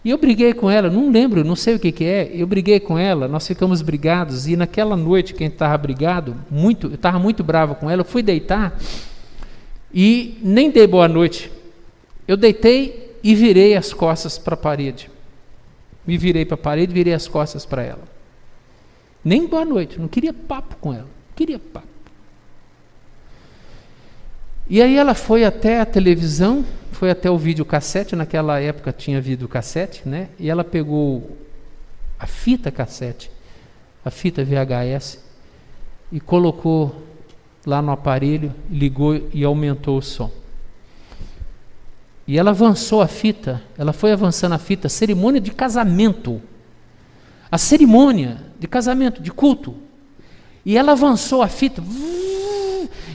[0.05, 2.31] E eu briguei com ela, não lembro, não sei o que, que é.
[2.33, 4.47] Eu briguei com ela, nós ficamos brigados.
[4.47, 8.03] E naquela noite que a gente estava brigado, muito, eu estava muito bravo com ela,
[8.03, 8.79] eu fui deitar
[9.93, 11.51] e nem dei boa noite.
[12.27, 15.11] Eu deitei e virei as costas para a parede.
[16.07, 18.05] Me virei para a parede, virei as costas para ela.
[19.25, 21.98] Nem boa noite, não queria papo com ela, queria papo.
[24.71, 30.07] E aí ela foi até a televisão, foi até o videocassete, naquela época tinha videocassete,
[30.07, 30.29] né?
[30.39, 31.39] E ela pegou
[32.19, 33.31] a fita cassete,
[34.05, 35.21] a fita VHS,
[36.13, 37.03] e colocou
[37.65, 40.31] lá no aparelho, ligou e aumentou o som.
[42.27, 46.43] E ela avançou a fita, ela foi avançando a fita, cerimônia de casamento.
[47.51, 49.75] A cerimônia de casamento, de culto.
[50.63, 51.83] E ela avançou a fita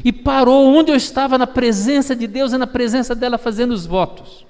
[0.03, 3.85] e parou onde eu estava na presença de Deus e na presença dela fazendo os
[3.85, 4.45] votos.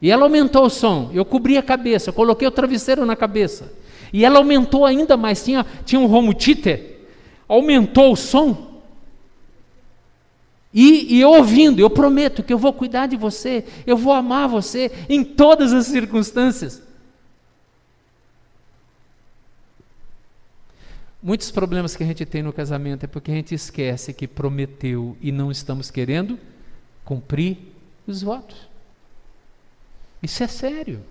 [0.00, 1.10] E ela aumentou o som.
[1.12, 3.72] Eu cobri a cabeça, coloquei o travesseiro na cabeça.
[4.12, 5.44] E ela aumentou ainda mais.
[5.44, 6.36] Tinha, tinha um home.
[7.48, 8.68] Aumentou o som.
[10.72, 14.46] E, e eu ouvindo, eu prometo que eu vou cuidar de você, eu vou amar
[14.48, 16.82] você em todas as circunstâncias.
[21.20, 25.16] Muitos problemas que a gente tem no casamento é porque a gente esquece que prometeu
[25.20, 26.38] e não estamos querendo
[27.04, 27.58] cumprir
[28.06, 28.68] os votos.
[30.22, 31.02] Isso é sério.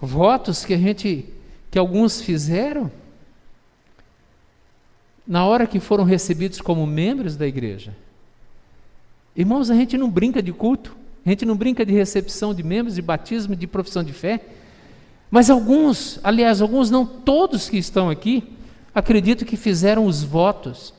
[0.00, 1.24] Votos que a gente,
[1.70, 2.90] que alguns fizeram,
[5.26, 7.96] na hora que foram recebidos como membros da igreja.
[9.34, 12.94] Irmãos, a gente não brinca de culto, a gente não brinca de recepção de membros,
[12.94, 14.40] de batismo, de profissão de fé.
[15.28, 18.44] Mas alguns, aliás, alguns não todos que estão aqui,
[18.96, 20.94] acredito que fizeram os votos.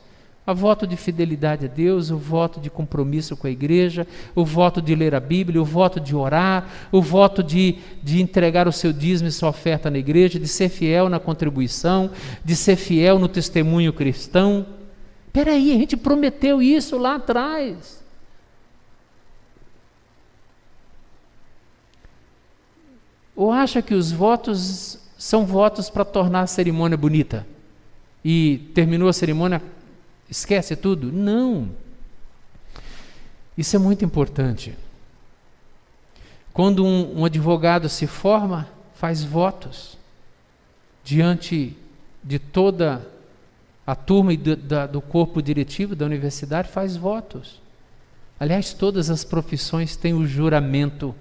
[0.46, 4.82] O voto de fidelidade a Deus, o voto de compromisso com a igreja, o voto
[4.82, 8.94] de ler a Bíblia, o voto de orar, o voto de, de entregar o seu
[8.94, 12.12] dízimo e sua oferta na igreja, de ser fiel na contribuição,
[12.46, 14.66] de ser fiel no testemunho cristão.
[15.26, 18.02] Espera aí, a gente prometeu isso lá atrás.
[23.36, 27.57] Ou acha que os votos são votos para tornar a cerimônia bonita?
[28.24, 29.62] E terminou a cerimônia,
[30.30, 31.12] esquece tudo?
[31.12, 31.70] Não.
[33.58, 34.76] Isso é muito importante.
[36.54, 39.98] Quando um, um advogado se forma, faz votos
[41.04, 41.76] diante
[42.24, 43.06] de toda
[43.86, 47.62] a turma e do, da, do corpo diretivo da universidade, faz votos.
[48.40, 51.16] Aliás, todas as profissões têm o juramento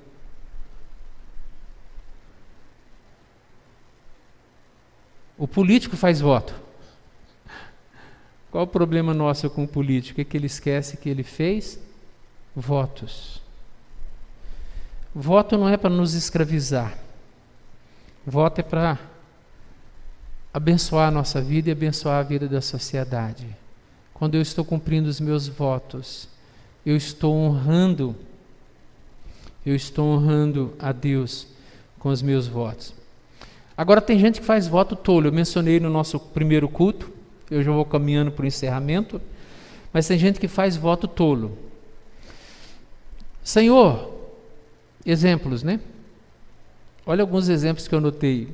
[5.38, 6.54] O político faz voto.
[8.56, 10.18] Qual o problema nosso com o político?
[10.18, 11.78] É que ele esquece que ele fez
[12.54, 13.42] votos.
[15.14, 16.96] Voto não é para nos escravizar.
[18.26, 18.98] Voto é para
[20.54, 23.46] abençoar a nossa vida e abençoar a vida da sociedade.
[24.14, 26.26] Quando eu estou cumprindo os meus votos,
[26.86, 28.16] eu estou honrando,
[29.66, 31.46] eu estou honrando a Deus
[31.98, 32.94] com os meus votos.
[33.76, 35.28] Agora tem gente que faz voto tolo.
[35.28, 37.15] Eu mencionei no nosso primeiro culto,
[37.50, 39.20] eu já vou caminhando para o encerramento,
[39.92, 41.56] mas tem gente que faz voto tolo.
[43.42, 44.12] Senhor,
[45.04, 45.80] exemplos, né?
[47.06, 48.48] Olha alguns exemplos que eu anotei.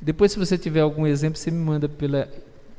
[0.00, 2.28] Depois, se você tiver algum exemplo, você me manda pela,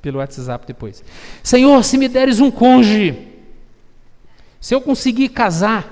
[0.01, 1.03] pelo WhatsApp depois.
[1.41, 3.27] Senhor, se me deres um cônjuge,
[4.61, 5.91] se eu conseguir casar,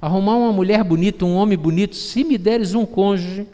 [0.00, 3.46] arrumar uma mulher bonita, um homem bonito, se me deres um cônjuge,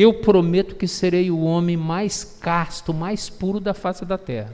[0.00, 4.52] eu prometo que serei o homem mais casto, mais puro da face da terra.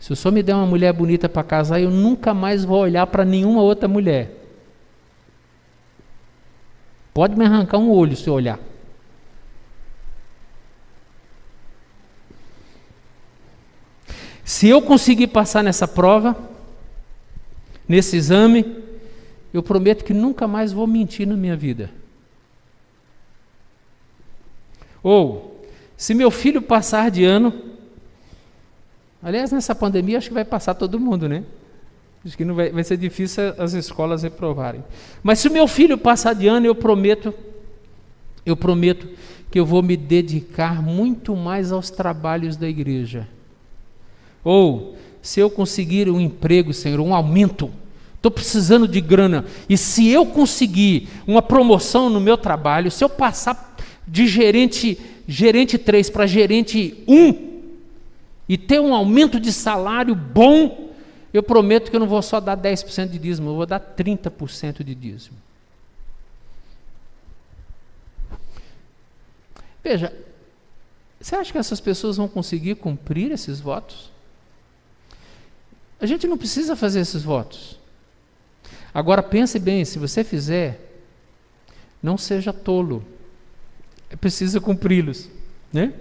[0.00, 3.06] Se o senhor me der uma mulher bonita para casar, eu nunca mais vou olhar
[3.06, 4.30] para nenhuma outra mulher.
[7.12, 8.58] Pode me arrancar um olho se eu olhar.
[14.44, 16.36] Se eu conseguir passar nessa prova,
[17.86, 18.82] nesse exame,
[19.52, 21.90] eu prometo que nunca mais vou mentir na minha vida.
[25.04, 25.62] Ou,
[25.98, 27.52] se meu filho passar de ano,
[29.22, 31.44] aliás, nessa pandemia acho que vai passar todo mundo, né?
[32.24, 34.82] Acho que não vai, vai ser difícil as escolas reprovarem.
[35.22, 37.34] Mas se meu filho passar de ano, eu prometo,
[38.46, 39.06] eu prometo
[39.50, 43.28] que eu vou me dedicar muito mais aos trabalhos da igreja.
[44.42, 47.70] Ou, se eu conseguir um emprego, Senhor, um aumento,
[48.16, 53.08] estou precisando de grana, e se eu conseguir uma promoção no meu trabalho, se eu
[53.08, 53.76] passar
[54.06, 57.62] de gerente, gerente 3 para gerente 1,
[58.48, 60.92] e ter um aumento de salário bom,
[61.32, 64.84] eu prometo que eu não vou só dar 10% de dízimo, eu vou dar 30%
[64.84, 65.36] de dízimo.
[69.82, 70.12] Veja,
[71.20, 74.10] você acha que essas pessoas vão conseguir cumprir esses votos?
[76.00, 77.78] A gente não precisa fazer esses votos.
[78.92, 81.02] Agora pense bem, se você fizer,
[82.02, 83.04] não seja tolo.
[84.14, 85.28] É preciso cumpri-los,
[85.72, 85.92] né?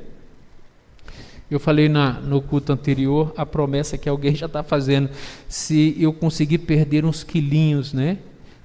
[1.50, 5.10] Eu falei na, no culto anterior a promessa que alguém já está fazendo.
[5.50, 8.20] Se eu conseguir perder uns quilinhos, né?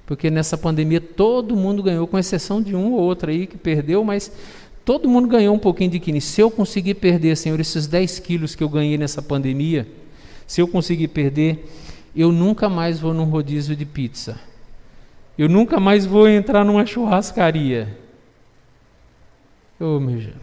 [0.05, 4.03] Porque nessa pandemia todo mundo ganhou, com exceção de um ou outro aí que perdeu,
[4.03, 4.31] mas
[4.85, 6.21] todo mundo ganhou um pouquinho de quilinho.
[6.21, 9.87] Se eu conseguir perder, Senhor, esses 10 quilos que eu ganhei nessa pandemia,
[10.45, 11.67] se eu conseguir perder,
[12.15, 14.39] eu nunca mais vou num rodízio de pizza.
[15.35, 17.97] Eu nunca mais vou entrar numa churrascaria.
[19.79, 20.33] Oh, meu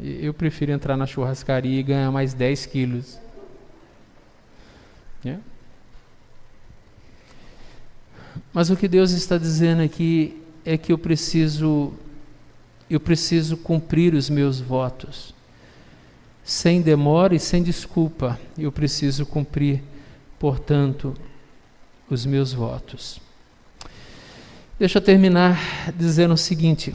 [0.00, 3.18] eu prefiro entrar na churrascaria e ganhar mais 10 quilos.
[5.24, 5.36] É?
[8.52, 11.92] Mas o que Deus está dizendo aqui é que eu preciso
[12.88, 15.34] eu preciso cumprir os meus votos
[16.44, 19.82] sem demora e sem desculpa, eu preciso cumprir,
[20.38, 21.14] portanto,
[22.10, 23.18] os meus votos.
[24.78, 25.58] Deixa eu terminar
[25.96, 26.94] dizendo o seguinte.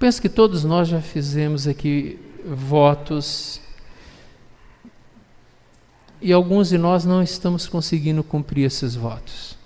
[0.00, 3.60] Penso que todos nós já fizemos aqui votos
[6.22, 9.58] e alguns de nós não estamos conseguindo cumprir esses votos.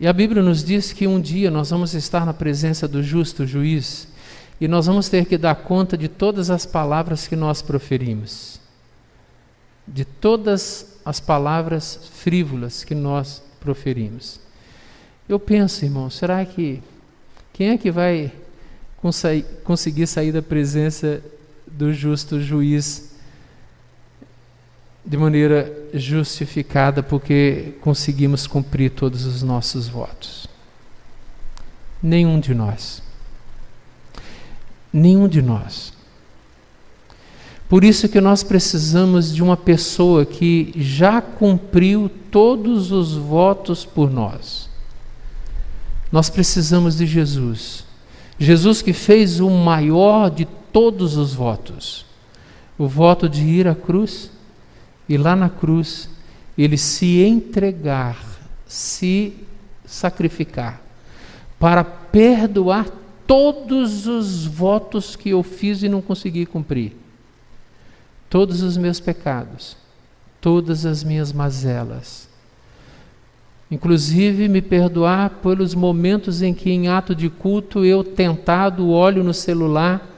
[0.00, 3.46] E a Bíblia nos diz que um dia nós vamos estar na presença do justo
[3.46, 4.08] juiz
[4.58, 8.58] e nós vamos ter que dar conta de todas as palavras que nós proferimos,
[9.86, 14.40] de todas as palavras frívolas que nós proferimos.
[15.30, 16.82] Eu penso, irmão, será que
[17.52, 18.32] quem é que vai
[19.62, 21.22] conseguir sair da presença
[21.68, 23.14] do justo juiz
[25.06, 30.48] de maneira justificada porque conseguimos cumprir todos os nossos votos.
[32.02, 33.00] Nenhum de nós.
[34.92, 35.92] Nenhum de nós.
[37.68, 44.10] Por isso que nós precisamos de uma pessoa que já cumpriu todos os votos por
[44.10, 44.69] nós.
[46.10, 47.84] Nós precisamos de Jesus.
[48.38, 52.06] Jesus que fez o maior de todos os votos.
[52.78, 54.30] O voto de ir à cruz
[55.08, 56.08] e lá na cruz
[56.56, 58.24] ele se entregar,
[58.66, 59.34] se
[59.84, 60.80] sacrificar,
[61.58, 62.86] para perdoar
[63.26, 66.96] todos os votos que eu fiz e não consegui cumprir,
[68.28, 69.76] todos os meus pecados,
[70.40, 72.29] todas as minhas mazelas.
[73.70, 79.32] Inclusive me perdoar pelos momentos em que, em ato de culto, eu tentado olho no
[79.32, 80.08] celular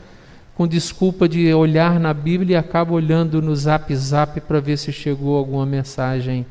[0.55, 4.92] com desculpa de olhar na Bíblia e acaba olhando no Zap Zap para ver se
[4.92, 6.46] chegou alguma mensagem.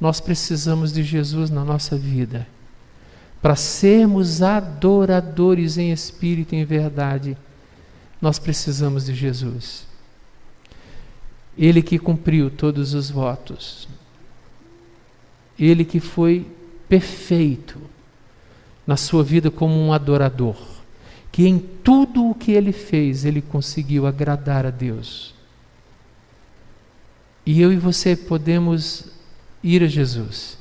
[0.00, 2.46] Nós precisamos de Jesus na nossa vida.
[3.42, 7.36] Para sermos adoradores em espírito e em verdade,
[8.20, 9.86] nós precisamos de Jesus.
[11.56, 13.88] Ele que cumpriu todos os votos.
[15.60, 16.46] Ele que foi
[16.88, 17.78] perfeito
[18.86, 20.56] na sua vida como um adorador
[21.32, 25.34] que em tudo o que ele fez, ele conseguiu agradar a Deus.
[27.46, 29.06] E eu e você podemos
[29.62, 30.58] ir a Jesus.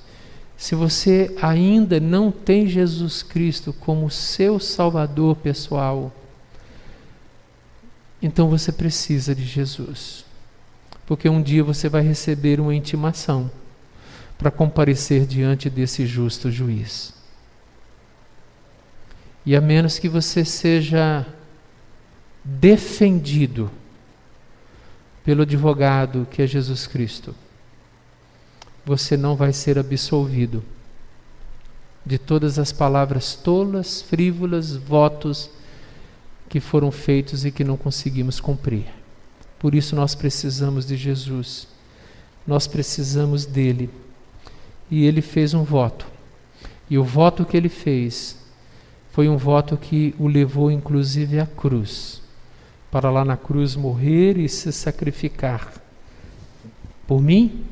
[0.56, 6.14] Se você ainda não tem Jesus Cristo como seu Salvador pessoal,
[8.22, 10.26] então você precisa de Jesus.
[11.06, 13.50] porque um dia você vai receber uma intimação
[14.40, 17.14] para comparecer diante desse justo juiz.
[19.46, 21.26] E a menos que você seja
[22.44, 23.70] defendido
[25.26, 27.36] pelo advogado que é Jesus Cristo,
[28.86, 30.64] você não vai ser absolvido
[32.06, 35.50] de todas as palavras tolas, frívolas, votos
[36.48, 38.86] que foram feitos e que não conseguimos cumprir.
[39.60, 41.68] Por isso nós precisamos de Jesus.
[42.48, 43.90] Nós precisamos dele.
[44.90, 46.06] E ele fez um voto.
[46.90, 48.38] E o voto que ele fez
[49.12, 52.20] foi um voto que o levou inclusive à cruz
[52.92, 55.72] para lá na cruz morrer e se sacrificar
[57.08, 57.64] por mim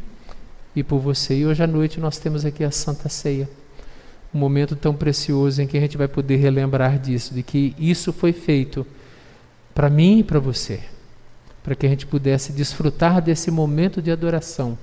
[0.75, 1.39] e por você.
[1.39, 3.49] E hoje à noite nós temos aqui a Santa Ceia.
[4.33, 8.13] Um momento tão precioso em que a gente vai poder relembrar disso, de que isso
[8.13, 8.85] foi feito
[9.73, 10.81] para mim e para você,
[11.63, 14.77] para que a gente pudesse desfrutar desse momento de adoração,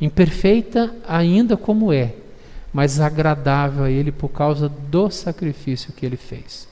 [0.00, 2.14] imperfeita ainda como é,
[2.72, 6.68] mas agradável a Ele por causa do sacrifício que Ele fez.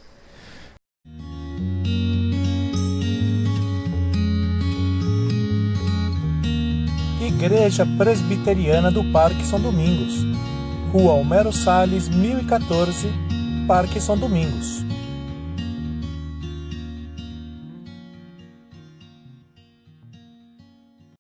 [7.20, 10.24] Igreja Presbiteriana do Parque São Domingos,
[10.92, 13.08] Rua Homero Salles, 1014,
[13.66, 14.85] Parque São Domingos.